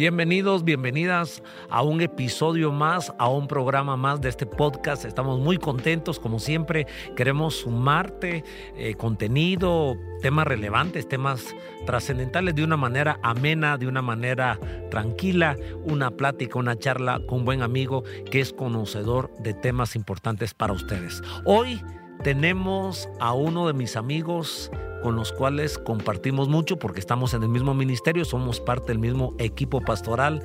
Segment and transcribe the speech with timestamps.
[0.00, 5.04] Bienvenidos, bienvenidas a un episodio más, a un programa más de este podcast.
[5.04, 6.86] Estamos muy contentos, como siempre.
[7.16, 8.42] Queremos sumarte
[8.78, 14.58] eh, contenido, temas relevantes, temas trascendentales de una manera amena, de una manera
[14.90, 20.54] tranquila, una plática, una charla con un buen amigo que es conocedor de temas importantes
[20.54, 21.20] para ustedes.
[21.44, 21.78] Hoy
[22.22, 24.70] tenemos a uno de mis amigos
[25.02, 29.34] con los cuales compartimos mucho porque estamos en el mismo ministerio, somos parte del mismo
[29.38, 30.42] equipo pastoral.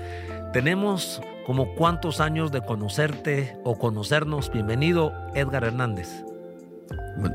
[0.54, 4.52] Tenemos como cuántos años de conocerte o conocernos.
[4.52, 6.10] Bienvenido, Edgar Hernández.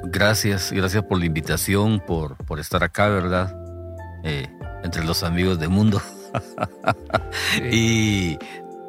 [0.04, 3.54] gracias, gracias por la invitación, por, por estar acá, ¿verdad?
[4.24, 4.48] Eh,
[4.82, 6.00] entre los amigos del mundo.
[7.72, 8.38] y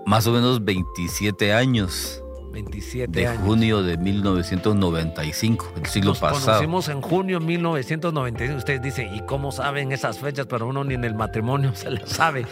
[0.05, 2.20] más o menos 27 años
[2.51, 3.43] 27 de años.
[3.43, 6.45] junio de 1995, el siglo Nos pasado.
[6.45, 8.57] conocimos en junio de 1995.
[8.57, 10.45] Ustedes dicen, ¿y cómo saben esas fechas?
[10.47, 12.45] Pero uno ni en el matrimonio se las sabe.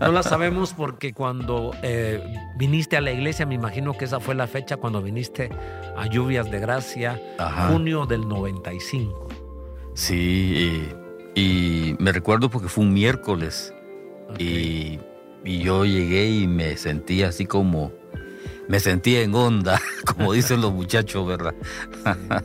[0.00, 2.22] No las sabemos porque cuando eh,
[2.56, 5.50] viniste a la iglesia, me imagino que esa fue la fecha cuando viniste
[5.96, 7.68] a Lluvias de Gracia, Ajá.
[7.68, 9.28] junio del 95.
[9.94, 10.86] Sí,
[11.34, 13.72] y, y me recuerdo porque fue un miércoles
[14.38, 14.98] y,
[15.44, 17.92] y yo llegué y me sentí así como,
[18.68, 21.54] me sentí en onda, como dicen los muchachos, ¿verdad?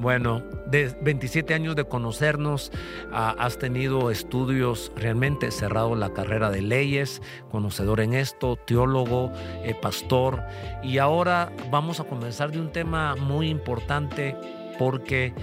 [0.00, 2.70] Bueno, de 27 años de conocernos,
[3.12, 9.32] ah, has tenido estudios realmente cerrado la carrera de leyes, conocedor en esto, teólogo,
[9.64, 10.44] eh, pastor.
[10.84, 14.36] Y ahora vamos a comenzar de un tema muy importante
[14.78, 15.34] porque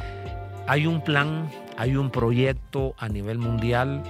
[0.67, 4.03] hay un plan, hay un proyecto a nivel mundial.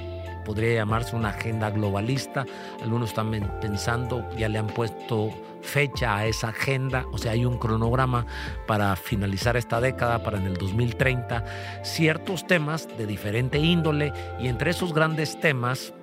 [0.46, 2.46] Podría llamarse una agenda globalista.
[2.84, 5.32] Algunos están pensando, ya le han puesto
[5.66, 8.26] fecha a esa agenda, o sea, hay un cronograma
[8.68, 14.72] para finalizar esta década, para en el 2030, ciertos temas de diferente índole y entre
[14.72, 15.94] esos grandes temas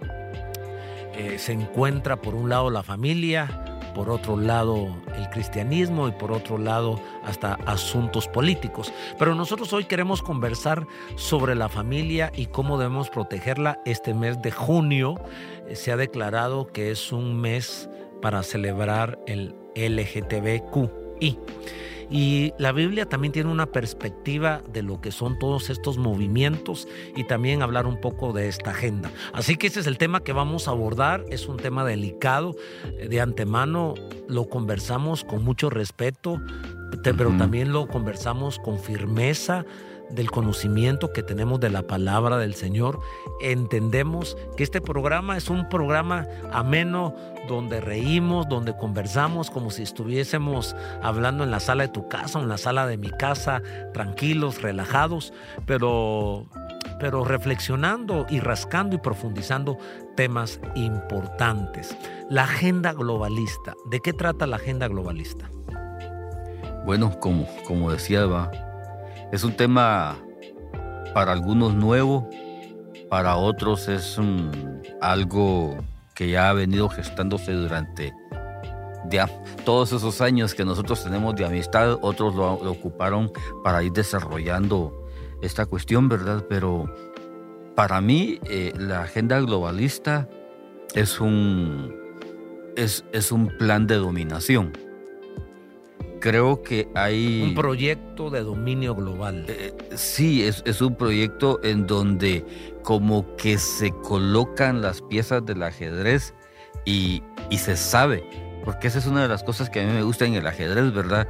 [1.15, 3.65] eh, se encuentra por un lado la familia,
[3.95, 8.93] por otro lado el cristianismo y por otro lado hasta asuntos políticos.
[9.19, 10.87] Pero nosotros hoy queremos conversar
[11.17, 13.81] sobre la familia y cómo debemos protegerla.
[13.85, 15.17] Este mes de junio
[15.69, 17.89] eh, se ha declarado que es un mes
[18.23, 21.39] para celebrar el LGTBQI.
[22.13, 27.25] Y la Biblia también tiene una perspectiva de lo que son todos estos movimientos y
[27.25, 29.11] también hablar un poco de esta agenda.
[29.33, 31.25] Así que ese es el tema que vamos a abordar.
[31.31, 32.55] Es un tema delicado.
[33.09, 33.95] De antemano
[34.29, 36.39] lo conversamos con mucho respeto,
[37.03, 39.65] pero también lo conversamos con firmeza
[40.11, 43.01] del conocimiento que tenemos de la palabra del Señor.
[43.41, 47.15] Entendemos que este programa es un programa ameno
[47.49, 52.43] donde reímos, donde conversamos como si estuviésemos hablando en la sala de tu casa o
[52.43, 55.33] en la sala de mi casa, tranquilos, relajados,
[55.67, 56.47] pero,
[57.01, 59.77] pero reflexionando y rascando y profundizando
[60.17, 61.97] temas importantes.
[62.31, 63.75] La agenda globalista.
[63.91, 65.51] ¿De qué trata la agenda globalista?
[66.85, 68.51] Bueno, como, como decía, va,
[69.33, 70.17] es un tema
[71.15, 72.29] para algunos nuevo,
[73.09, 75.77] para otros es un- algo
[76.15, 78.13] que ya ha venido gestándose durante
[79.11, 79.27] ya
[79.65, 83.33] todos esos años que nosotros tenemos de amistad, otros lo, lo ocuparon
[83.65, 85.09] para ir desarrollando
[85.43, 86.45] esta cuestión, ¿verdad?
[86.49, 86.93] Pero
[87.75, 90.29] para mí eh, la agenda globalista
[90.95, 91.95] es un,
[92.77, 94.73] es, es un plan de dominación.
[96.21, 97.43] Creo que hay...
[97.43, 99.45] Un proyecto de dominio global.
[99.49, 102.45] Eh, sí, es, es un proyecto en donde
[102.83, 106.35] como que se colocan las piezas del ajedrez
[106.85, 108.25] y, y se sabe,
[108.65, 110.93] porque esa es una de las cosas que a mí me gusta en el ajedrez,
[110.93, 111.29] ¿verdad?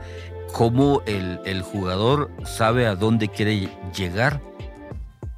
[0.53, 4.41] Cómo el, el jugador sabe a dónde quiere llegar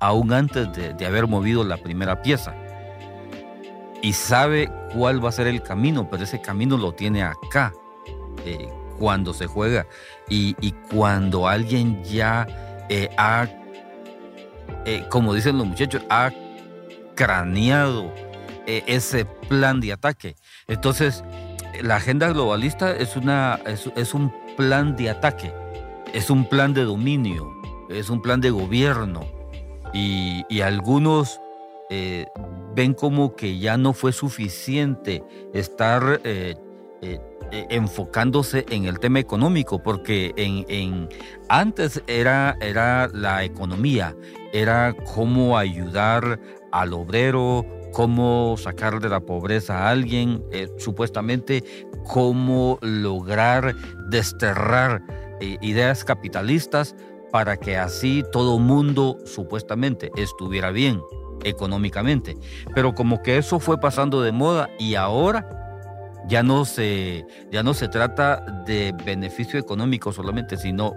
[0.01, 2.55] aún antes de, de haber movido la primera pieza.
[4.03, 7.73] Y sabe cuál va a ser el camino, pero ese camino lo tiene acá.
[8.45, 9.87] eh, cuando se juega
[10.29, 12.47] y, y cuando alguien ya
[12.88, 13.49] eh, ha,
[14.85, 16.33] eh, como dicen los muchachos, ha
[17.15, 18.13] craneado
[18.67, 20.37] eh, ese plan de ataque.
[20.69, 21.25] Entonces,
[21.83, 25.53] la agenda globalista es, una, es, es un plan de ataque,
[26.13, 27.51] es un plan de dominio,
[27.91, 29.27] es un plan de gobierno.
[29.93, 31.41] Y, y algunos
[31.91, 32.27] eh,
[32.75, 35.23] ven como que ya no fue suficiente
[35.53, 36.21] estar
[37.55, 41.09] eh, enfocándose en el tema económico, porque en,
[41.49, 44.17] antes era, era la economía,
[44.53, 46.41] era cómo ayudar
[46.73, 51.62] al obrero, cómo sacar de la pobreza a alguien, eh, supuestamente
[52.03, 53.77] cómo lograr
[54.09, 55.05] desterrar
[55.41, 56.97] eh, ideas capitalistas
[57.31, 61.00] para que así todo mundo supuestamente estuviera bien.
[61.45, 62.39] económicamente.
[62.75, 65.63] Pero como que eso fue pasando de moda y ahora
[66.29, 70.94] ya no se, ya no se trata de beneficio económico solamente, sino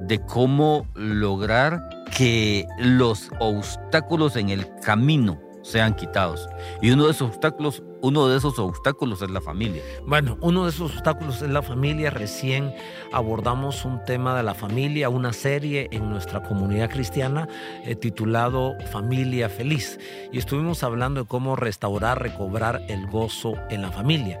[0.00, 1.80] de cómo lograr
[2.16, 6.48] que los obstáculos en el camino sean quitados.
[6.80, 9.82] Y uno de esos obstáculos, uno de esos obstáculos es la familia.
[10.06, 12.10] Bueno, uno de esos obstáculos es la familia.
[12.10, 12.74] Recién
[13.12, 17.48] abordamos un tema de la familia, una serie en nuestra comunidad cristiana
[17.84, 19.98] eh, titulado Familia Feliz.
[20.32, 24.38] Y estuvimos hablando de cómo restaurar, recobrar el gozo en la familia.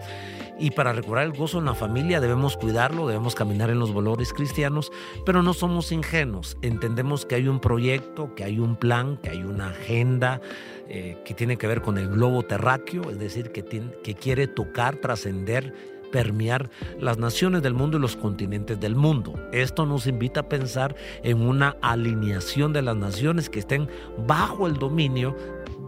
[0.58, 4.32] Y para recobrar el gozo en la familia debemos cuidarlo, debemos caminar en los valores
[4.32, 4.90] cristianos,
[5.26, 6.56] pero no somos ingenuos.
[6.62, 10.40] Entendemos que hay un proyecto, que hay un plan, que hay una agenda
[10.88, 14.96] eh, que tiene que ver con el globo terráqueo, es decir, que, que quiere tocar,
[14.96, 15.74] trascender
[16.06, 19.34] permear las naciones del mundo y los continentes del mundo.
[19.52, 23.88] Esto nos invita a pensar en una alineación de las naciones que estén
[24.26, 25.36] bajo el dominio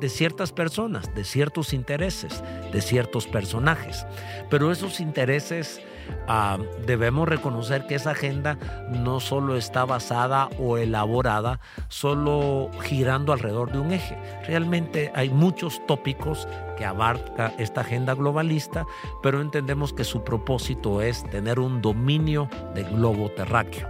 [0.00, 2.42] de ciertas personas, de ciertos intereses,
[2.72, 4.06] de ciertos personajes.
[4.50, 5.80] Pero esos intereses
[6.26, 8.58] ah, debemos reconocer que esa agenda
[8.90, 14.16] no solo está basada o elaborada solo girando alrededor de un eje.
[14.46, 18.86] Realmente hay muchos tópicos que abarca esta agenda globalista,
[19.22, 23.88] pero entendemos que su propósito es tener un dominio del globo terráqueo.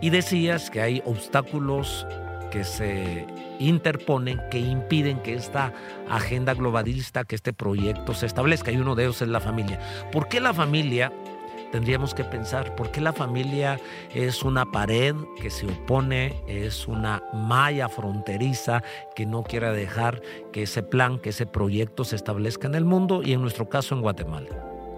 [0.00, 2.06] Y decías que hay obstáculos
[2.50, 3.26] que se
[3.58, 5.72] interponen, que impiden que esta
[6.08, 8.70] agenda globalista, que este proyecto se establezca.
[8.70, 9.80] Y uno de ellos es la familia.
[10.12, 11.12] ¿Por qué la familia?
[11.72, 13.80] Tendríamos que pensar, ¿por qué la familia
[14.14, 18.82] es una pared que se opone, es una malla fronteriza
[19.14, 20.22] que no quiere dejar
[20.52, 23.94] que ese plan, que ese proyecto se establezca en el mundo y en nuestro caso
[23.94, 24.48] en Guatemala?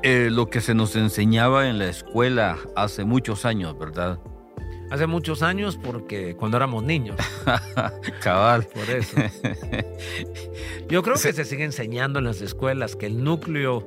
[0.03, 4.21] Eh, lo que se nos enseñaba en la escuela hace muchos años, ¿verdad?
[4.91, 7.17] Hace muchos años porque cuando éramos niños.
[8.23, 8.67] Cabal.
[8.67, 9.17] Por eso.
[10.89, 13.87] Yo creo que se sigue enseñando en las escuelas que el núcleo,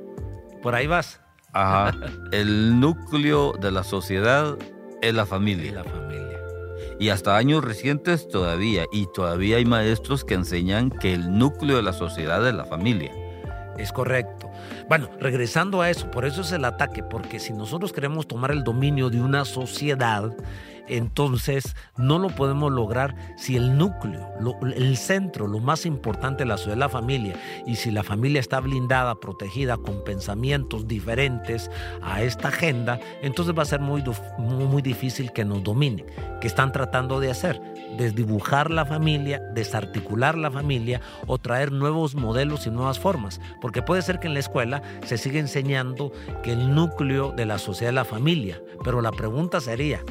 [0.62, 1.22] por ahí vas.
[1.54, 1.92] Ajá.
[2.32, 4.58] El núcleo de la sociedad
[5.02, 5.74] es la familia.
[5.74, 6.40] la familia.
[7.00, 11.84] Y hasta años recientes todavía, y todavía hay maestros que enseñan que el núcleo de
[11.84, 13.12] la sociedad es la familia.
[13.78, 14.52] Es correcto.
[14.88, 18.64] Bueno, regresando a eso, por eso es el ataque, porque si nosotros queremos tomar el
[18.64, 20.32] dominio de una sociedad,
[20.88, 24.28] entonces no lo podemos lograr si el núcleo,
[24.76, 27.36] el centro, lo más importante de la sociedad es la familia.
[27.66, 31.70] Y si la familia está blindada, protegida con pensamientos diferentes
[32.02, 34.04] a esta agenda, entonces va a ser muy,
[34.38, 36.06] muy, difícil que nos dominen.
[36.40, 37.62] ¿Qué están tratando de hacer?
[37.98, 43.40] Desdibujar la familia, desarticular la familia o traer nuevos modelos y nuevas formas.
[43.62, 46.12] Porque puede ser que en la escuela se siga enseñando
[46.44, 48.62] que el núcleo de la sociedad es la familia.
[48.84, 50.04] Pero la pregunta sería,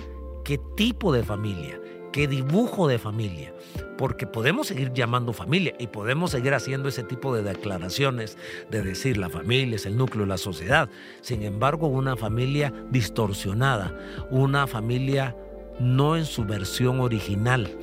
[0.44, 1.80] qué tipo de familia,
[2.12, 3.54] qué dibujo de familia,
[3.96, 8.36] porque podemos seguir llamando familia y podemos seguir haciendo ese tipo de declaraciones
[8.70, 10.88] de decir la familia es el núcleo de la sociedad.
[11.20, 13.96] Sin embargo, una familia distorsionada,
[14.30, 15.36] una familia
[15.78, 17.78] no en su versión original.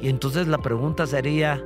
[0.00, 1.64] Y entonces la pregunta sería,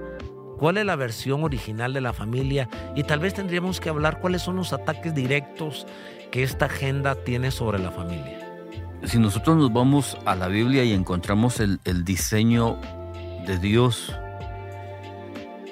[0.59, 2.69] ¿cuál es la versión original de la familia?
[2.97, 5.87] Y tal vez tendríamos que hablar cuáles son los ataques directos
[6.31, 8.42] que esta agenda tiene sobre la familia
[9.05, 12.79] si nosotros nos vamos a la Biblia y encontramos el, diseño
[13.47, 14.15] de Dios,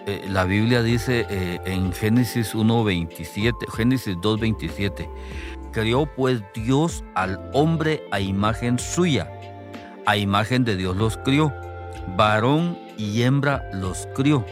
[0.07, 5.09] eh, la Biblia dice eh, en Génesis 1.27, Génesis 2.27,
[5.73, 9.31] creó pues Dios al hombre a imagen suya,
[10.07, 11.53] a imagen de Dios los crió,
[12.17, 14.45] varón y hembra los crió.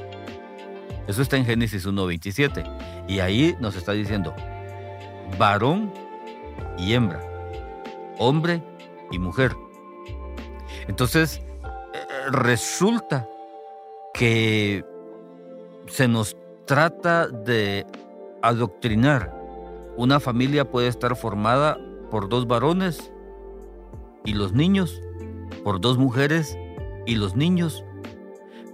[1.08, 3.06] Eso está en Génesis 1.27.
[3.08, 4.34] Y ahí nos está diciendo,
[5.38, 5.90] varón
[6.76, 7.27] y hembra
[8.18, 8.62] hombre
[9.10, 9.56] y mujer.
[10.86, 13.28] Entonces, eh, resulta
[14.14, 14.84] que
[15.86, 17.86] se nos trata de
[18.42, 19.34] adoctrinar.
[19.96, 21.78] Una familia puede estar formada
[22.10, 23.12] por dos varones
[24.24, 25.02] y los niños,
[25.64, 26.56] por dos mujeres
[27.06, 27.84] y los niños.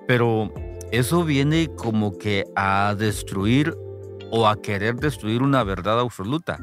[0.06, 0.52] Pero
[0.92, 3.76] eso viene como que a destruir
[4.36, 6.58] o a querer destruir una verdad absoluta.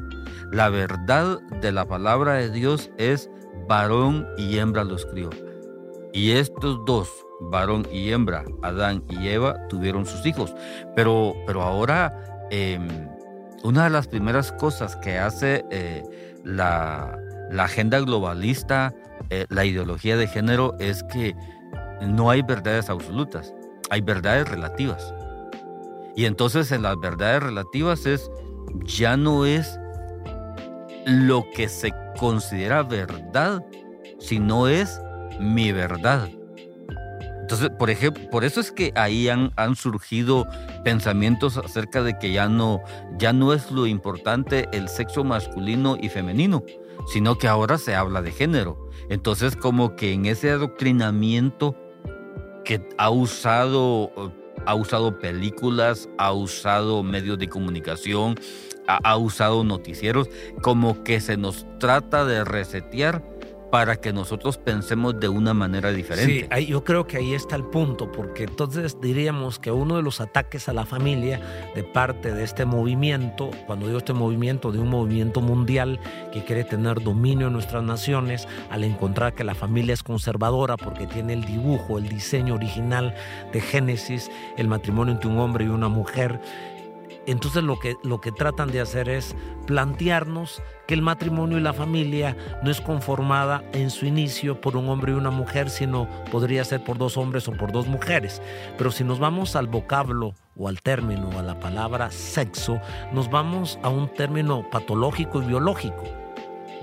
[0.50, 3.30] La verdad de la palabra de Dios es
[3.66, 5.30] varón y hembra los crió.
[6.12, 7.08] Y estos dos,
[7.40, 10.54] varón y hembra, Adán y Eva, tuvieron sus hijos.
[10.94, 12.14] Pero, pero ahora,
[12.50, 12.86] em,
[13.64, 16.02] una de las primeras cosas que hace eh,
[16.44, 17.18] la,
[17.58, 18.92] agenda globalista,
[19.30, 21.34] eh, la ideología de género, es que
[22.02, 23.54] no hay verdades absolutas,
[23.88, 25.14] hay verdades relativas.
[26.16, 28.30] Y entonces en las verdades relativas es,
[28.84, 29.78] ya no es
[31.06, 33.64] lo que se considera verdad,
[34.18, 35.00] sino es
[35.40, 36.28] mi verdad.
[37.40, 40.46] Entonces, por ejemplo, por eso es que ahí han, han surgido
[40.84, 42.80] pensamientos acerca de que ya no,
[43.18, 46.62] ya no es lo importante el sexo masculino y femenino,
[47.12, 48.88] sino que ahora se habla de género.
[49.10, 51.76] Entonces, como que en ese adoctrinamiento
[52.64, 54.12] que ha usado,
[54.66, 58.36] ha usado películas, ha usado medios de comunicación,
[58.86, 60.28] ha, usado noticieros,
[60.60, 63.22] como que se nos trata de resetear
[63.72, 66.46] para que nosotros pensemos de una manera diferente.
[66.54, 70.20] Sí, yo creo que ahí está el punto, porque entonces diríamos que uno de los
[70.20, 71.40] ataques a la familia
[71.74, 75.98] de parte de este movimiento, cuando digo este movimiento, de un movimiento mundial
[76.34, 81.06] que quiere tener dominio en nuestras naciones, al encontrar que la familia es conservadora porque
[81.06, 83.14] tiene el dibujo, el diseño original
[83.54, 86.42] de Génesis, el matrimonio entre un hombre y una mujer,
[87.26, 89.36] entonces lo que, lo que tratan de hacer es
[89.66, 94.88] plantearnos que el matrimonio y la familia no es conformada en su inicio por un
[94.88, 98.42] hombre y una mujer, sino podría ser por dos hombres o por dos mujeres.
[98.76, 102.80] Pero si nos vamos al vocablo o al término, a la palabra sexo,
[103.12, 106.02] nos vamos a un término patológico y biológico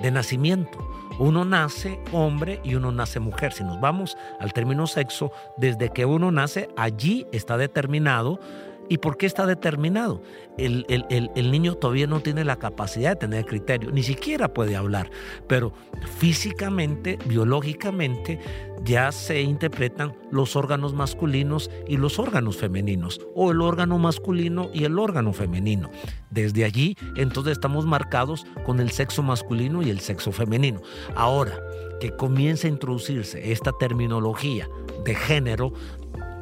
[0.02, 0.80] de nacimiento.
[1.20, 3.52] Uno nace hombre y uno nace mujer.
[3.52, 8.40] Si nos vamos al término sexo, desde que uno nace, allí está determinado
[8.90, 10.22] ¿Y por qué está determinado?
[10.58, 15.10] El, el, niño todavía no tiene la capacidad de tener criterio, ni siquiera puede hablar,
[15.48, 15.74] pero
[16.18, 18.40] físicamente, biológicamente,
[18.84, 24.84] ya se interpretan los órganos masculinos y los órganos femeninos, o el órgano masculino y
[24.84, 25.90] el órgano femenino.
[26.30, 30.82] Desde allí, entonces estamos marcados con el sexo masculino y el sexo femenino.
[31.16, 31.60] Ahora
[32.00, 34.68] que comienza a introducirse esta terminología
[35.04, 35.74] de género,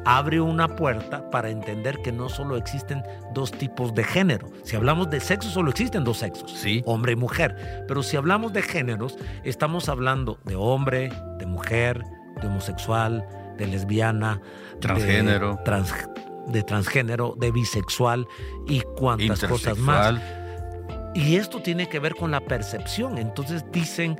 [0.08, 3.02] abre una puerta para entender que no solo existen
[3.34, 4.48] dos tipos de género.
[4.62, 6.82] Si hablamos de sexo, solo existen dos sexos, sí.
[6.86, 7.84] hombre y mujer.
[7.86, 12.02] Pero si hablamos de géneros, estamos hablando de hombre, de mujer,
[12.40, 13.22] de homosexual,
[13.58, 14.40] de lesbiana,
[14.80, 18.26] transgénero, de, de transgénero, de bisexual
[18.66, 20.18] y cuantas cosas más.
[21.14, 23.18] Y esto tiene que ver con la percepción.
[23.18, 24.18] Entonces dicen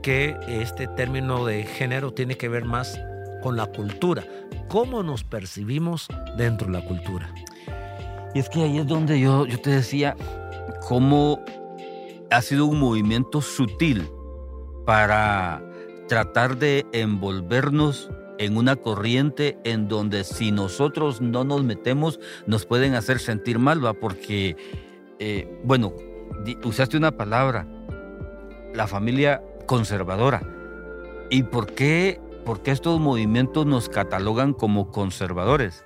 [0.00, 3.00] que este término de género tiene que ver más
[3.42, 4.24] con la cultura,
[4.68, 7.32] cómo nos percibimos dentro de la cultura.
[8.34, 10.16] Y es que ahí es donde yo, yo te decía
[10.86, 11.42] cómo
[12.30, 14.08] ha sido un movimiento sutil
[14.84, 15.62] para
[16.08, 22.94] tratar de envolvernos en una corriente en donde si nosotros no nos metemos nos pueden
[22.94, 23.94] hacer sentir mal, ¿va?
[23.94, 24.56] Porque,
[25.18, 25.92] eh, bueno,
[26.64, 27.66] usaste una palabra,
[28.74, 30.42] la familia conservadora.
[31.30, 35.84] ¿Y por qué ¿por qué estos movimientos nos catalogan como conservadores?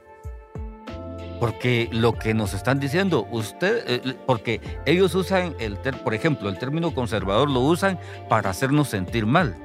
[1.41, 6.59] Porque lo que nos están diciendo, usted, eh, porque ellos usan el, por ejemplo, el
[6.59, 9.57] término conservador lo usan para hacernos sentir mal,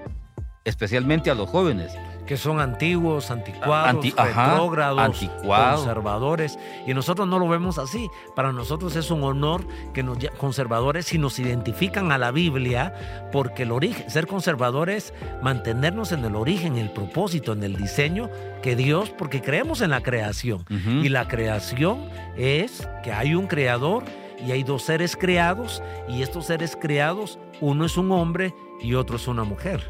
[0.65, 1.93] especialmente a los jóvenes
[2.27, 6.59] que son antiguos, anticuados, retrógrados, conservadores.
[6.85, 8.09] Y nosotros no lo vemos así.
[8.35, 12.93] Para nosotros es un honor que nos conservadores si nos identifican a la Biblia,
[13.31, 18.29] porque el origen, ser conservadores, mantenernos en el origen, en el propósito, en el diseño
[18.61, 20.65] que Dios, porque creemos en la creación.
[20.69, 24.03] Y la creación es que hay un creador
[24.45, 29.15] y hay dos seres creados, y estos seres creados, uno es un hombre y otro
[29.15, 29.81] es una mujer.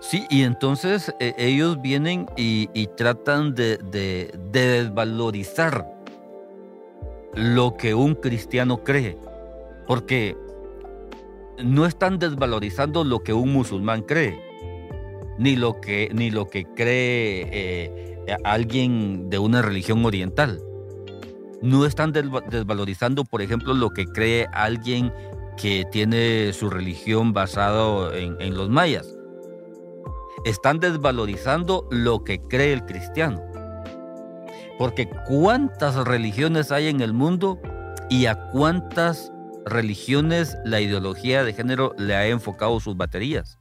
[0.00, 3.78] Sí, y entonces eh, ellos vienen y, tratan de,
[4.50, 5.86] desvalorizar
[7.34, 9.18] lo que un cristiano cree,
[9.86, 10.36] porque
[11.62, 14.40] no están desvalorizando lo que un musulmán cree,
[15.38, 20.60] ni lo que, ni lo que cree eh, alguien de una religión oriental.
[21.62, 25.12] No están desvalorizando, por ejemplo, lo que cree alguien
[25.56, 29.15] que tiene su religión basado en los mayas
[30.44, 33.42] están desvalorizando lo que cree el cristiano.
[34.78, 37.58] Porque cuántas religiones hay en el mundo
[38.10, 39.32] y a cuántas
[39.64, 43.58] religiones la ideología de género le ha enfocado sus baterías.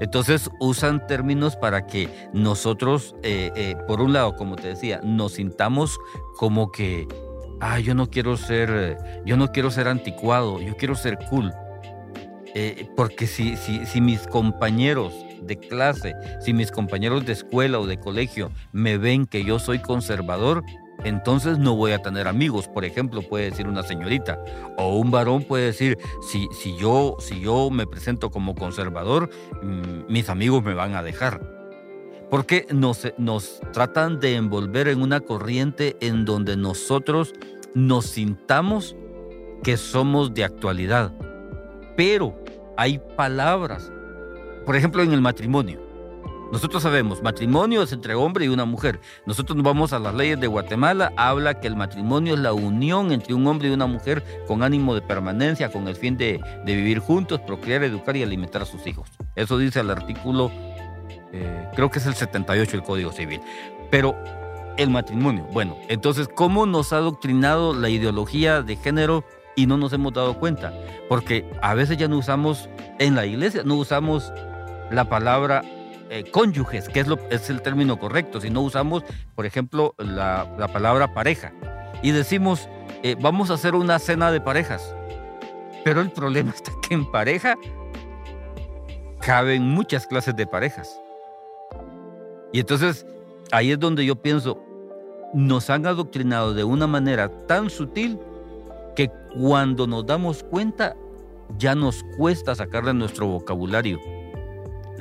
[0.00, 5.34] Entonces usan términos para que nosotros, eh, eh, por un lado, como te decía, nos
[5.34, 5.98] sintamos
[6.36, 7.06] como que,
[7.60, 11.52] ah, yo no quiero ser, yo no quiero ser anticuado, yo quiero ser cool.
[12.54, 15.14] Eh, porque si, si, si mis compañeros
[15.46, 19.80] de clase, si mis compañeros de escuela o de colegio me ven que yo soy
[19.80, 20.62] conservador,
[21.04, 24.38] entonces no voy a tener amigos, por ejemplo, puede decir una señorita.
[24.78, 25.98] O un varón puede decir,
[26.30, 29.28] si, si, yo, si yo me presento como conservador,
[29.62, 31.40] mm, mis amigos me van a dejar.
[32.30, 37.34] Porque nos, nos tratan de envolver en una corriente en donde nosotros
[37.74, 38.96] nos sintamos
[39.62, 41.12] que somos de actualidad.
[41.96, 42.42] Pero
[42.76, 43.92] hay palabras
[44.64, 45.92] por ejemplo, en el matrimonio.
[46.52, 49.00] Nosotros sabemos, matrimonio es entre hombre y una mujer.
[49.24, 53.10] Nosotros nos vamos a las leyes de Guatemala, habla que el matrimonio es la unión
[53.10, 56.98] entre un hombre y una mujer con ánimo de permanencia, con el fin de, vivir
[56.98, 59.08] juntos, procrear, educar y alimentar a sus hijos.
[59.34, 60.52] Eso dice el artículo,
[61.32, 63.40] eh, creo que es el 78 del Código Civil.
[63.90, 64.14] Pero
[64.76, 69.24] el matrimonio, bueno, entonces, ¿cómo nos ha adoctrinado la ideología de género
[69.56, 70.74] y no nos hemos dado cuenta?
[71.08, 74.30] Porque a veces ya no usamos, en la iglesia, no usamos
[74.90, 75.62] la palabra
[76.14, 79.02] eh, cónyuges, que es, lo, es el término correcto, si no usamos,
[79.34, 81.54] por ejemplo, la, palabra pareja.
[82.02, 82.68] Y decimos,
[83.02, 84.94] eh, vamos a hacer una cena de parejas.
[85.86, 87.56] Pero el problema está que en pareja
[89.22, 91.00] caben muchas clases de parejas.
[92.52, 93.06] Y entonces
[93.50, 94.62] ahí es donde yo pienso,
[95.32, 98.18] nos han adoctrinado de una manera tan sutil
[98.94, 100.94] que cuando nos damos cuenta
[101.56, 103.98] ya nos cuesta sacar de nuestro vocabulario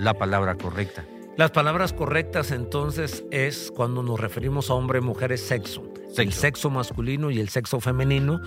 [0.02, 1.06] la palabra correcta.
[1.38, 5.84] Las palabras correctas entonces es cuando nos referimos a hombre, mujer, es sexo.
[6.08, 6.22] sexo.
[6.22, 8.42] El sexo masculino y el sexo femenino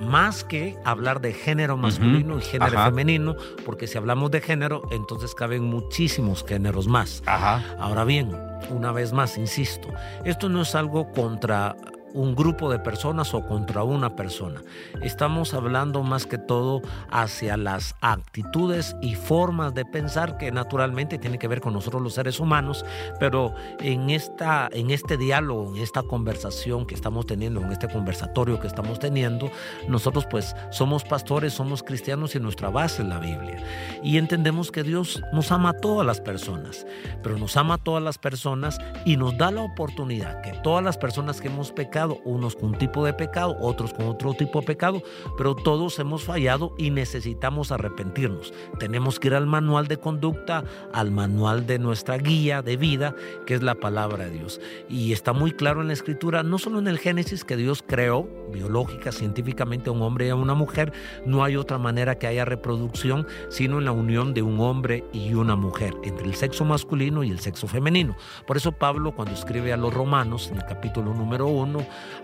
[0.00, 5.34] más que hablar de género masculino y género femenino, porque si hablamos de género, entonces
[5.34, 7.22] caben muchísimos géneros más.
[7.26, 8.36] Ahora bien,
[8.70, 9.88] una vez más, insisto,
[10.24, 11.76] esto no es algo contra
[12.14, 14.62] un grupo de personas o contra una persona.
[15.02, 21.38] Estamos hablando más que todo hacia las actitudes y formas de pensar que naturalmente tienen
[21.38, 22.84] que ver con nosotros los seres humanos,
[23.20, 28.60] pero en, esta, en este diálogo, en esta conversación que estamos teniendo, en este conversatorio
[28.60, 29.50] que estamos teniendo,
[29.88, 33.62] nosotros pues somos pastores, somos cristianos y nuestra base es la Biblia.
[34.02, 36.86] Y entendemos que Dios nos ama a todas las personas,
[37.22, 40.96] pero nos ama a todas las personas y nos da la oportunidad que todas las
[40.96, 44.66] personas que hemos pecado, unos con un tipo de pecado, otros con otro tipo de
[44.66, 45.02] pecado,
[45.36, 48.52] pero todos hemos fallado y necesitamos arrepentirnos.
[48.78, 53.14] Tenemos que ir al manual de conducta, al manual de nuestra guía de vida,
[53.46, 54.60] que es la palabra de Dios.
[54.88, 58.28] Y está muy claro en la escritura, no solo en el Génesis, que Dios creó
[58.52, 60.92] biológica, científicamente a un hombre y a una mujer,
[61.24, 65.34] no hay otra manera que haya reproducción, sino en la unión de un hombre y
[65.34, 68.16] una mujer, entre el sexo masculino y el sexo femenino.
[68.46, 71.48] Por eso Pablo, cuando escribe a los romanos, en el capítulo número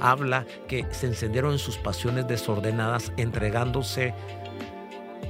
[0.00, 4.14] habla que se encendieron en sus pasiones desordenadas, entregándose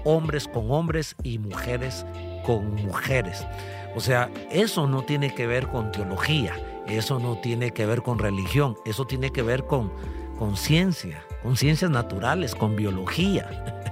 [0.04, 2.04] hombres con hombres y mujeres
[2.44, 3.46] con mujeres.
[3.94, 6.54] O sea, eso no tiene que ver con teología,
[6.86, 9.92] eso no tiene que ver con religión, eso tiene que ver con
[10.38, 13.91] conciencia, con ciencias naturales, con biología.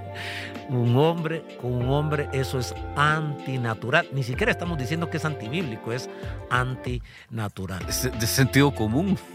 [0.69, 4.07] Un hombre con un hombre, eso es antinatural.
[4.13, 6.09] Ni siquiera estamos diciendo que es antibíblico, es
[6.49, 7.83] antinatural.
[7.87, 9.17] Es de sentido común.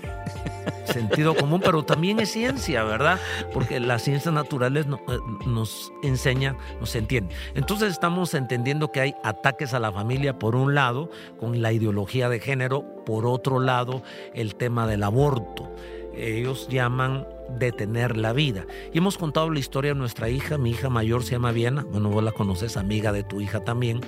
[0.87, 3.19] Sentido común, pero también es ciencia, ¿verdad?
[3.53, 7.37] Porque las ciencias naturales eh, nos enseñan, nos entienden.
[7.55, 12.29] Entonces estamos entendiendo que hay ataques a la familia por un lado, con la ideología
[12.29, 15.75] de género, por otro lado, el tema del aborto.
[16.17, 17.27] Ellos llaman
[17.59, 18.67] detener la vida.
[18.93, 22.11] Y hemos contado la historia de nuestra hija, mi hija mayor se llama Viena, bueno,
[22.11, 24.01] vos la conoces, amiga de tu hija también,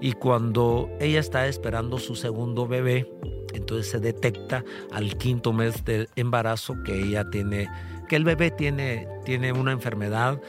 [0.00, 3.10] y cuando ella está esperando su segundo bebé,
[3.52, 7.68] entonces se detecta al quinto mes de embarazo que ella tiene,
[8.08, 10.40] que el bebé tiene, tiene una enfermedad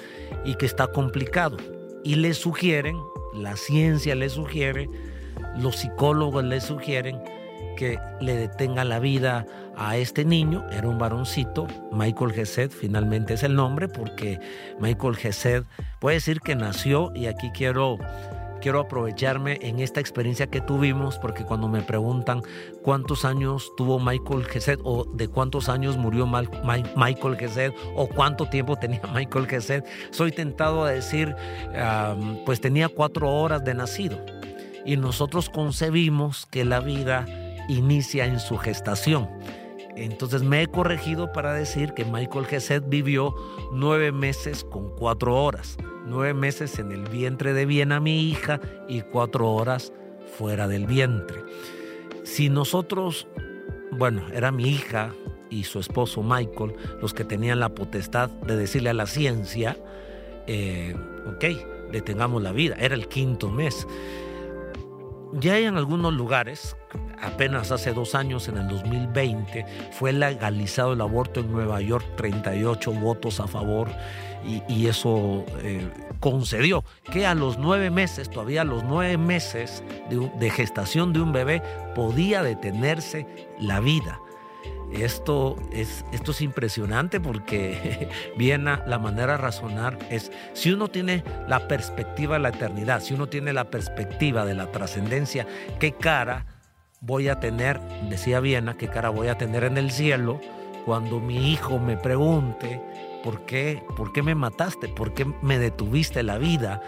[0.46, 1.58] y que está complicado.
[2.04, 2.98] Y le sugieren,
[3.34, 4.90] la ciencia le sugiere,
[5.58, 7.20] los psicólogos le sugieren
[7.80, 9.46] que le detenga la vida
[9.78, 14.38] a este niño, era un varoncito, Michael Gesed, finalmente es el nombre, porque
[14.82, 15.64] Michael Gesed
[16.02, 17.98] puede decir que nació, y aquí quiero,
[18.60, 22.42] quiero aprovecharme en esta experiencia que tuvimos, porque cuando me preguntan
[22.84, 28.76] cuántos años tuvo Michael Gesed, o de cuántos años murió Michael Gesed, o cuánto tiempo
[28.76, 31.34] tenía Michael Gesed, soy tentado a decir,
[32.46, 34.20] pues tenía cuatro horas de nacido.
[34.86, 37.26] Y nosotros concebimos que la vida
[37.70, 39.30] inicia en su gestación.
[39.96, 43.36] Entonces me he corregido para decir que Michael Gesed vivió
[43.72, 45.78] nueve meses con cuatro horas.
[46.06, 49.92] Nueve meses en el vientre de Viena, mi hija, y cuatro horas
[50.38, 51.44] fuera del vientre.
[52.24, 53.28] Si nosotros,
[53.92, 55.14] bueno, era mi hija
[55.50, 59.78] y su esposo Michael los que tenían la potestad de decirle a la ciencia,
[60.48, 60.96] eh,
[61.28, 63.88] ok, detengamos la vida, era el quinto mes.
[65.34, 66.76] Ya hay en algunos lugares,
[67.22, 72.92] apenas hace dos años, en el 2020, fue legalizado el aborto en Nueva York, 38
[72.94, 73.90] votos a favor,
[74.68, 75.86] y, eso eh,
[76.22, 81.34] concedió que a los nueve meses, todavía a los nueve meses de, gestación de un
[81.34, 81.62] bebé,
[81.94, 83.28] podía detenerse
[83.60, 84.20] la vida.
[84.94, 91.24] esto es, esto es impresionante porque viene la manera de razonar es, si uno tiene
[91.48, 95.46] la perspectiva de la eternidad, si uno tiene la perspectiva de la trascendencia,
[95.80, 96.46] ¿qué cara
[97.02, 100.40] voy a tener, decía Viena, qué cara voy a tener en el cielo
[100.86, 102.82] cuando mi hijo me pregunte,
[103.24, 104.88] ¿por qué, por qué me mataste?
[104.88, 106.82] ¿Por qué me detuviste la vida?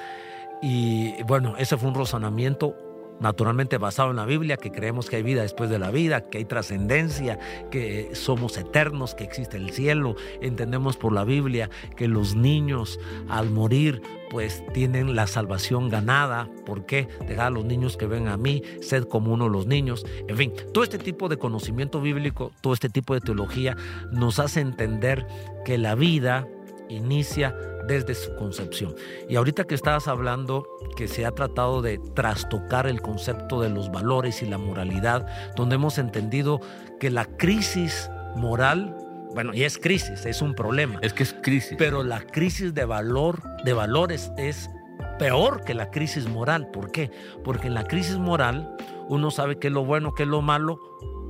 [0.61, 2.75] Y bueno, ese fue un razonamiento
[3.21, 6.39] naturalmente basado en la Biblia, que creemos que hay vida después de la vida, que
[6.39, 10.15] hay trascendencia, que somos eternos, que existe el cielo.
[10.41, 16.49] Entendemos por la Biblia que los niños al morir pues tienen la salvación ganada.
[16.65, 17.07] ¿Por qué?
[17.27, 20.05] Dejar a los niños que ven a mí, sed como uno de los niños.
[20.27, 23.75] En fin, todo este tipo de conocimiento bíblico, todo este tipo de teología
[24.11, 25.27] nos hace entender
[25.65, 26.47] que la vida
[26.91, 27.55] inicia
[27.87, 28.95] desde su concepción.
[29.29, 33.91] Y ahorita que estabas hablando que se ha tratado de trastocar el concepto de los
[33.91, 35.25] valores y la moralidad,
[35.55, 36.59] donde hemos entendido
[36.99, 38.95] que la crisis moral,
[39.33, 40.99] bueno, y es crisis, es un problema.
[41.01, 41.75] Es que es crisis.
[41.77, 44.69] Pero la crisis de valor, de valores es
[45.17, 46.69] peor que la crisis moral.
[46.71, 47.11] ¿Por qué?
[47.43, 48.75] Porque en la crisis moral
[49.09, 50.79] uno sabe qué es lo bueno, qué es lo malo,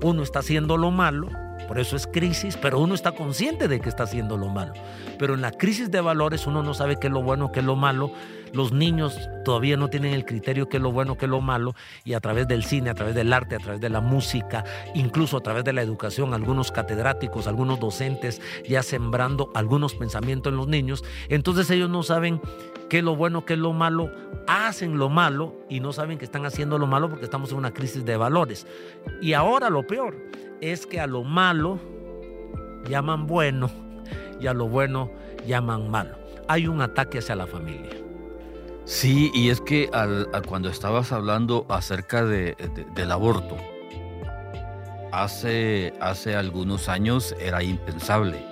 [0.04, 1.30] uno está haciendo lo malo
[1.72, 4.74] por eso es crisis, pero uno está consciente de que está haciendo lo malo.
[5.18, 7.66] Pero en la crisis de valores uno no sabe qué es lo bueno, qué es
[7.66, 8.12] lo malo.
[8.52, 11.74] Los niños todavía no tienen el criterio qué es lo bueno, qué es lo malo.
[12.04, 15.38] Y a través del cine, a través del arte, a través de la música, incluso
[15.38, 20.68] a través de la educación, algunos catedráticos, algunos docentes ya sembrando algunos pensamientos en los
[20.68, 21.06] niños.
[21.30, 22.42] Entonces ellos no saben
[22.92, 24.12] qué es lo bueno, qué es lo malo,
[24.48, 27.72] hacen lo malo y no saben que están haciendo lo malo porque estamos en una
[27.72, 28.68] crisis de valores.
[29.22, 30.18] Y ahora lo peor
[30.60, 31.80] es que a lo malo
[32.90, 33.72] llaman bueno
[34.42, 35.10] y a lo bueno
[35.48, 36.18] llaman malo.
[36.50, 37.92] Hay un ataque hacia la familia.
[38.84, 39.90] Sí, y es que
[40.50, 42.58] cuando estabas hablando acerca de,
[42.94, 43.56] del aborto,
[45.14, 48.51] hace, hace algunos años era impensable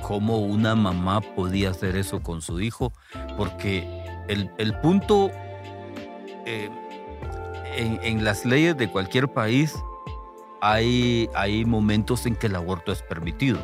[0.00, 2.92] cómo una mamá podía hacer eso con su hijo,
[3.36, 3.86] porque
[4.28, 5.30] el, punto
[6.46, 6.68] eh,
[7.76, 9.74] en, en, las leyes de cualquier país
[10.60, 13.58] hay, hay momentos en que el aborto es permitido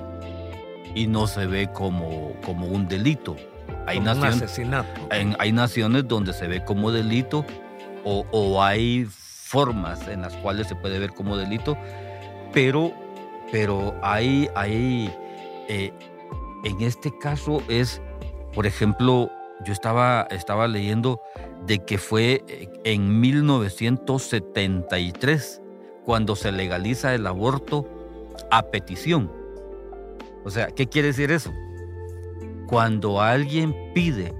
[0.94, 3.36] y no se ve como, como un delito.
[3.86, 5.08] Hay, naciones, un asesinato.
[5.10, 7.44] hay naciones donde se ve como delito
[8.04, 11.76] o, hay formas en las cuales se puede ver como delito,
[12.52, 12.92] pero,
[13.50, 15.12] pero hay, hay
[15.68, 15.92] eh,
[16.64, 18.00] en este caso es,
[18.55, 19.31] por ejemplo,
[19.64, 21.20] yo estaba, estaba leyendo
[21.66, 25.61] de que fue eh, en 1973
[26.05, 27.87] cuando se legaliza el aborto
[28.50, 29.33] a petición.
[30.44, 31.50] O sea, ¿qué quiere decir eso?
[32.66, 34.35] Cuando alguien pide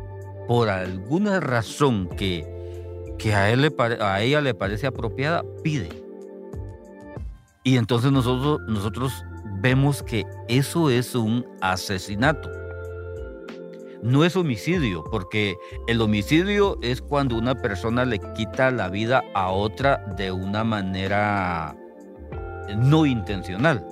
[0.49, 2.47] por alguna razón que,
[3.19, 5.89] que a, él le, a ella le parece apropiada, pide.
[7.63, 9.25] Y entonces nosotros, nosotros
[9.64, 12.50] vemos que eso es un asesinato.
[14.03, 19.48] No es homicidio, porque el homicidio es cuando una persona le quita la vida a
[19.48, 21.74] otra de una manera
[22.77, 23.83] no intencional.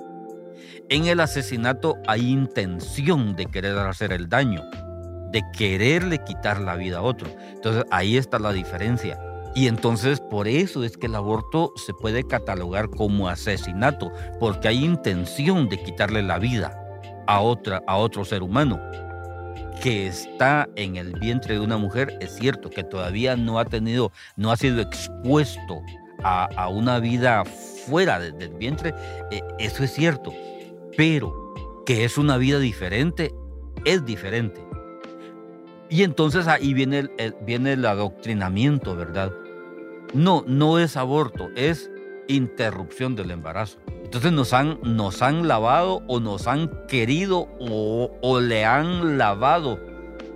[0.90, 4.60] En el asesinato hay intención de querer hacer el daño,
[5.30, 7.30] de quererle quitar la vida a otro.
[7.50, 9.18] Entonces ahí está la diferencia.
[9.54, 14.10] Y entonces por eso es que el aborto se puede catalogar como asesinato,
[14.40, 16.78] porque hay intención de quitarle la vida
[17.26, 18.80] a otra a otro ser humano
[19.82, 24.12] que está en el vientre de una mujer, es cierto que todavía no ha tenido,
[24.36, 25.82] no ha sido expuesto
[26.22, 28.94] a, una vida fuera del vientre,
[29.32, 30.32] eh, eso es cierto,
[30.96, 33.34] pero que es una vida diferente,
[33.84, 34.64] es diferente.
[35.90, 39.32] Y entonces ahí viene el, viene el adoctrinamiento, ¿verdad?
[40.14, 41.90] No, no es aborto, es
[42.28, 43.78] interrupción del embarazo.
[44.04, 49.80] Entonces nos han, nos han lavado o nos han querido o, o le han lavado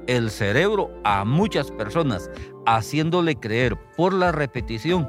[0.07, 2.31] el cerebro a muchas personas,
[2.65, 5.07] haciéndole creer por la repetición.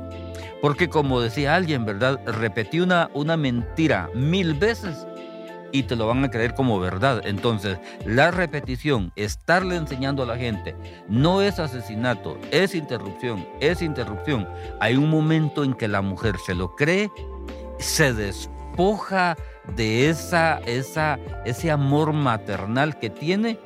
[0.61, 2.19] Porque como decía alguien, ¿verdad?
[2.25, 5.06] Repetí una, una mentira mil veces
[5.77, 7.21] y te lo van a creer como verdad.
[7.25, 10.75] Entonces, la repetición, estarle enseñando a la gente,
[11.07, 14.47] no es asesinato, es interrupción, es interrupción.
[14.79, 17.11] Hay un momento en que la mujer se lo cree,
[17.79, 19.35] se despoja
[19.75, 23.59] de esa, esa, ese amor maternal que tiene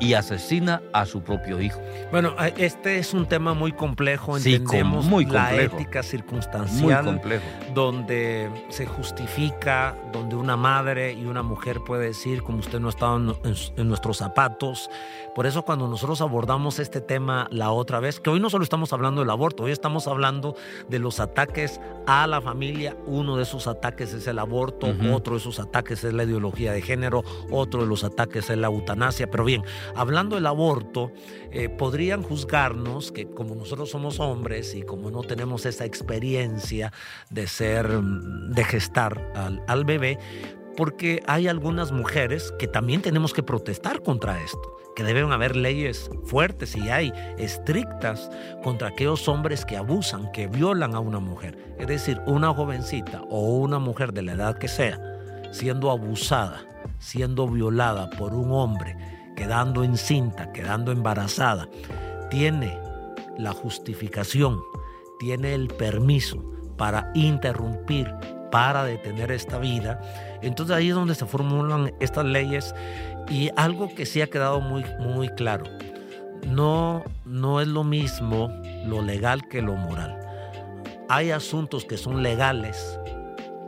[0.00, 1.80] y asesina a su propio hijo.
[2.10, 7.44] Bueno, este es un tema muy complejo, entendemos muy la ética circunstancial, muy complejo.
[7.74, 12.90] donde se justifica, donde una madre y una mujer puede decir, como usted no ha
[12.90, 14.90] estado en, nuestros zapatos.
[15.34, 18.92] Por eso cuando nosotros abordamos este tema la otra vez, que hoy no solo estamos
[18.92, 20.54] hablando del aborto, hoy estamos hablando
[20.88, 25.40] de los ataques a la familia, uno de esos ataques es el aborto, otro de
[25.40, 29.44] esos ataques es la ideología de género, otro de los ataques es la eutanasia, pero
[29.44, 29.64] bien,
[29.96, 31.12] hablando del aborto,
[31.50, 36.92] eh, podrían juzgarnos que como nosotros somos hombres y como no tenemos esa experiencia
[37.30, 40.18] de ser, de gestar al, al bebé,
[40.76, 46.10] porque hay algunas mujeres que también tenemos que protestar contra esto, que deben haber leyes
[46.24, 48.30] fuertes y hay estrictas
[48.62, 51.76] contra aquellos hombres que abusan, que violan a una mujer.
[51.78, 55.00] Es decir, una jovencita o una mujer de la edad que sea,
[55.52, 56.66] siendo abusada,
[56.98, 58.96] siendo violada por un hombre
[59.34, 61.68] quedando encinta, quedando embarazada,
[62.30, 62.78] tiene
[63.38, 64.60] la justificación,
[65.18, 66.42] tiene el permiso
[66.76, 68.12] para interrumpir,
[68.50, 70.00] para detener esta vida,
[70.42, 72.74] entonces ahí es donde se formulan estas leyes
[73.28, 75.64] y algo que sí ha quedado muy, muy claro,
[76.46, 78.50] no, no es lo mismo
[78.86, 80.20] lo legal que lo moral.
[81.08, 82.98] Hay asuntos que son legales,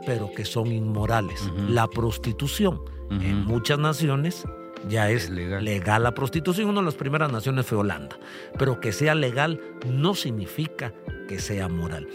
[0.05, 1.51] pero que son inmorales.
[1.69, 4.45] La prostitución en muchas naciones
[4.87, 6.03] ya es legal.
[6.03, 6.69] la prostitución.
[6.69, 8.17] Una de las primeras naciones fue Holanda.
[8.57, 10.93] Pero que sea legal no significa
[11.27, 12.07] que sea moral.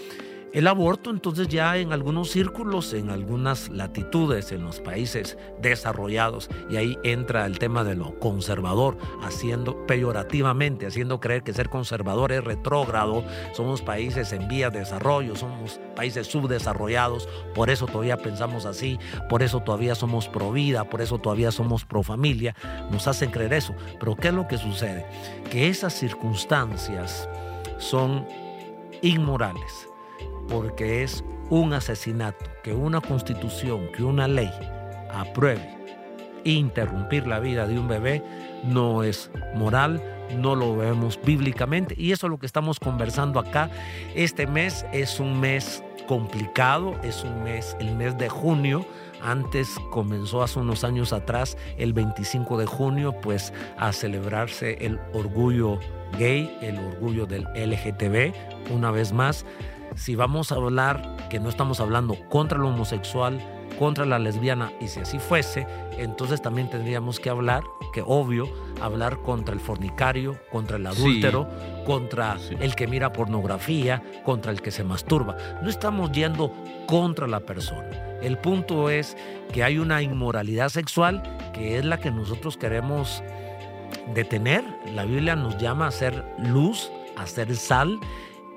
[0.53, 6.77] El aborto entonces ya en algunos círculos, en algunas latitudes, en los países desarrollados, y
[6.77, 12.45] ahí entra el tema de lo conservador, haciendo peyorativamente, haciendo creer que ser conservador es
[12.45, 18.99] retrógrado, somos países en vías de desarrollo, somos países subdesarrollados, por eso todavía pensamos así,
[19.31, 22.55] por eso todavía somos pro vida, por eso todavía somos pro familia,
[22.91, 23.75] nos hacen creer eso.
[23.99, 25.07] Pero ¿qué es lo que sucede?
[25.51, 27.27] Que esas circunstancias
[27.79, 28.27] son
[29.01, 29.89] inmorales
[30.53, 34.51] porque es un asesinato que una constitución, que una ley
[35.11, 35.83] apruebe
[36.45, 38.23] interrumpir la vida de un bebé
[38.65, 40.03] no es moral,
[40.37, 43.71] no lo vemos bíblicamente y eso es lo que estamos conversando acá.
[44.15, 48.85] Este mes es un mes complicado, es un mes, el mes de junio.
[49.23, 55.79] Antes comenzó hace unos años atrás, el 25 de junio, pues a celebrarse el orgullo
[56.19, 58.35] gay, el orgullo del LGTB.
[58.73, 59.47] Una vez más,
[59.97, 63.41] si vamos a hablar que no estamos hablando contra lo homosexual,
[63.79, 65.67] contra la lesbiana, y si así fuese,
[65.99, 68.49] entonces también tendríamos que hablar, que obvio,
[68.81, 71.49] hablar contra el fornicario, contra el adúltero,
[71.85, 75.37] contra el que mira pornografía, contra el que se masturba.
[75.63, 76.53] No estamos yendo
[76.87, 77.91] contra la persona.
[78.23, 79.17] El punto es
[79.53, 83.23] que hay una inmoralidad sexual que es la que nosotros queremos
[84.15, 84.65] detener.
[84.95, 87.99] La Biblia nos llama a ser luz, a ser sal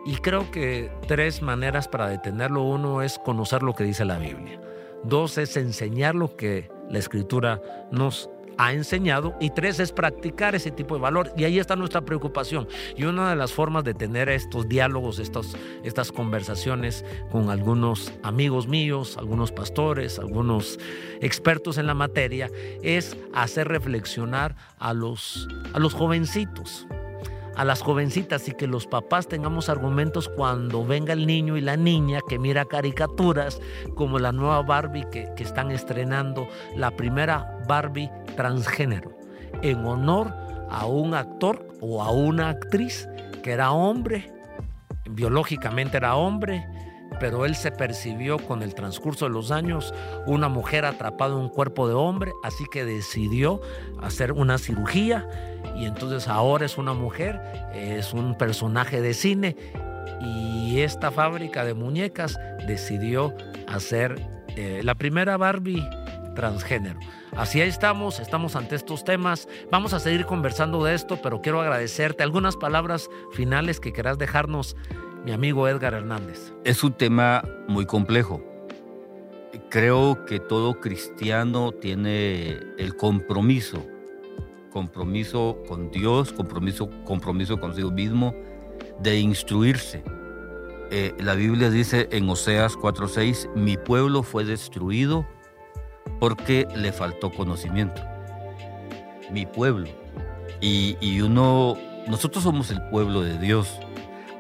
[0.05, 2.61] y creo que tres maneras para detenerlo.
[2.61, 4.61] Uno es conocer lo que dice la Biblia.
[5.03, 10.71] Dos es enseñar lo que la escritura nos ha enseñado y tres es practicar ese
[10.71, 14.29] tipo de valor y ahí está nuestra preocupación y una de las formas de tener
[14.29, 20.79] estos diálogos estas conversaciones con algunos amigos míos algunos pastores algunos
[21.19, 22.49] expertos en la materia
[22.81, 25.47] es hacer reflexionar a los
[25.93, 26.87] jovencitos
[27.55, 31.77] a las jovencitas y que los papás tengamos argumentos cuando venga el niño y la
[31.77, 33.61] niña que mira caricaturas
[33.95, 39.17] como la nueva Barbie que, que están estrenando, la primera Barbie transgénero,
[39.61, 40.33] en honor
[40.69, 43.07] a un actor o a una actriz
[43.43, 44.31] que era hombre,
[45.09, 46.65] biológicamente era hombre,
[47.19, 49.93] pero él se percibió con el transcurso de los años
[50.25, 53.61] una mujer atrapada en un cuerpo de hombre, así que decidió
[54.01, 55.27] hacer una cirugía
[55.75, 57.39] y entonces ahora es una mujer,
[57.73, 59.55] es un personaje de cine
[60.21, 62.37] y esta fábrica de muñecas
[62.67, 63.33] decidió
[63.67, 64.21] hacer
[64.55, 65.87] eh, la primera Barbie
[66.35, 66.99] transgénero.
[67.35, 69.47] Así estamos, estamos ante estos temas.
[69.71, 74.75] Vamos a seguir conversando de esto, pero quiero agradecerte algunas palabras finales que quieras dejarnos,
[75.25, 76.53] mi amigo Edgar Hernández.
[76.63, 78.41] Es un tema muy complejo.
[79.69, 83.83] Creo que todo cristiano tiene el compromiso
[84.75, 88.35] compromiso con Dios, compromiso, compromiso consigo mismo,
[88.99, 90.03] de instruirse.
[90.91, 95.25] Eh, la Biblia dice en Oseas 4:6, mi pueblo fue destruido
[96.19, 98.01] porque le faltó conocimiento.
[99.31, 99.87] Mi pueblo.
[100.59, 101.77] Y, y uno,
[102.09, 103.79] nosotros somos el pueblo de Dios.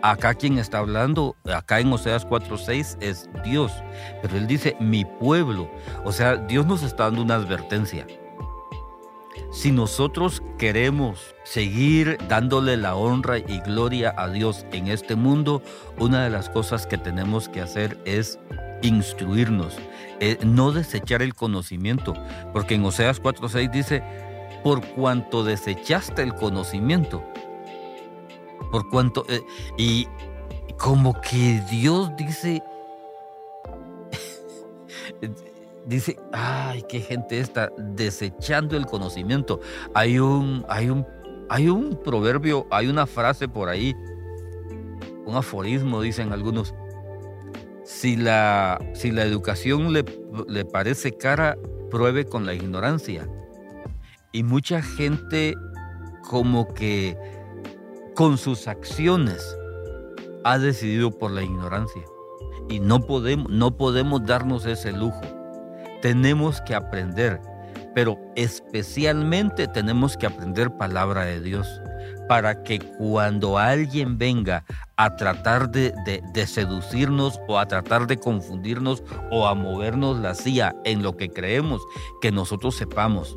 [0.01, 3.71] Acá quien está hablando, acá en Oseas 4:6 es Dios,
[4.21, 5.69] pero él dice mi pueblo.
[6.03, 8.05] O sea, Dios nos está dando una advertencia.
[9.51, 15.61] Si nosotros queremos seguir dándole la honra y gloria a Dios en este mundo,
[15.97, 18.37] una de las cosas que tenemos que hacer es
[18.81, 19.77] instruirnos,
[20.19, 22.13] eh, no desechar el conocimiento,
[22.53, 24.03] porque en Oseas 4:6 dice,
[24.63, 27.23] por cuanto desechaste el conocimiento,
[28.75, 29.41] por cuanto, eh,
[29.77, 30.05] y
[30.77, 32.61] como que Dios dice,
[35.85, 39.61] dice, ay, qué gente está desechando el conocimiento.
[39.93, 41.07] Hay un, hay un,
[41.47, 43.95] hay un proverbio, hay una frase por ahí,
[45.25, 46.75] un aforismo, dicen algunos.
[47.85, 50.03] Si la, si la educación le,
[50.49, 51.57] le parece cara,
[51.89, 53.25] pruebe con la ignorancia.
[54.33, 55.55] Y mucha gente
[56.27, 57.17] como que
[58.15, 59.57] con sus acciones
[60.43, 62.03] ha decidido por la ignorancia.
[62.69, 65.21] Y no podemos, no podemos darnos ese lujo
[66.05, 67.41] tenemos que aprender,
[67.95, 71.81] pero especialmente tenemos que aprender palabra de Dios
[72.29, 74.63] para que cuando alguien venga
[74.97, 75.93] a tratar de,
[76.45, 81.81] seducirnos o a tratar de confundirnos o a movernos la silla en lo que creemos,
[82.21, 83.35] que nosotros sepamos.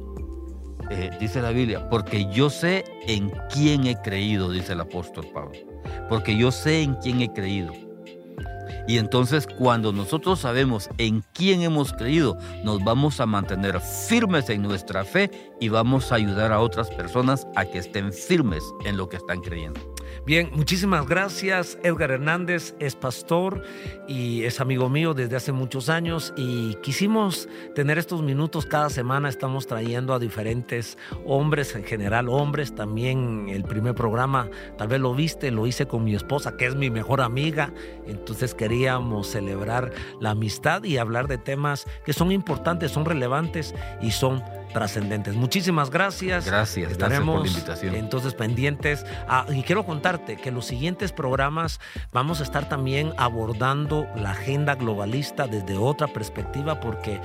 [0.91, 5.59] Eh, dice la Biblia, porque yo sé en quién he creído, dice el apóstol Pablo,
[6.09, 7.73] porque yo sé en quién he creído.
[8.87, 14.63] Y entonces cuando nosotros sabemos en quién hemos creído, nos vamos a mantener firmes en
[14.63, 19.11] nuestra fe y vamos a ayudar a otras personas a que estén firmes en lo
[19.11, 19.79] que están creyendo.
[20.27, 21.79] Bien, muchísimas gracias.
[21.83, 23.63] Edgar Hernández es pastor
[24.07, 29.29] y es amigo mío desde hace muchos años y quisimos tener estos minutos cada semana.
[29.29, 32.75] Estamos trayendo a diferentes hombres, en general hombres.
[32.75, 36.75] También el primer programa, tal vez lo viste, lo hice con mi esposa, que es
[36.75, 37.73] mi mejor amiga.
[38.07, 44.11] Entonces queríamos celebrar la amistad y hablar de temas que son importantes, son relevantes y
[44.11, 44.43] son
[44.73, 45.35] trascendentes.
[45.35, 46.47] Muchísimas gracias.
[46.47, 47.95] Gracias, Estaremos gracias por la invitación.
[47.95, 49.05] Entonces pendientes.
[49.29, 51.81] Ah, y quiero contarte que los siguientes programas
[52.13, 57.21] vamos a estar también abordando la agenda globalista desde otra perspectiva porque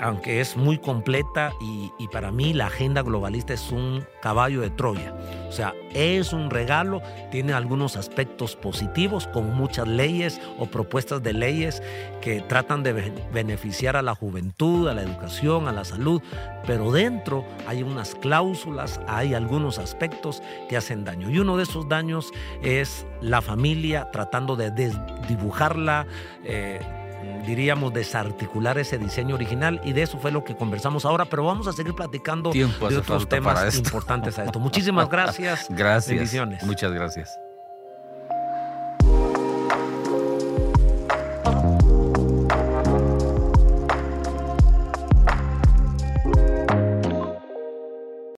[0.00, 4.70] aunque es muy completa y, y, para mí la agenda globalista es un caballo de
[4.70, 5.14] Troya.
[5.48, 11.32] O sea, es un regalo, tiene algunos aspectos positivos con muchas leyes o propuestas de
[11.32, 11.82] leyes
[12.20, 16.20] que tratan de beneficiar a la juventud, a la educación, a la salud,
[16.66, 21.30] pero dentro hay unas cláusulas, hay algunos aspectos que hacen daño.
[21.30, 22.30] Y uno de esos daños
[22.62, 24.70] es la familia tratando de
[25.28, 26.06] dibujarla.
[26.44, 26.80] Eh,
[27.46, 31.66] diríamos, desarticular ese diseño original y de eso fue lo que conversamos ahora, pero vamos
[31.66, 32.64] a seguir platicando de
[32.96, 34.58] otros temas importantes a esto.
[34.58, 35.66] Muchísimas gracias.
[35.68, 36.14] gracias.
[36.14, 36.62] Bendiciones.
[36.64, 37.38] Muchas gracias.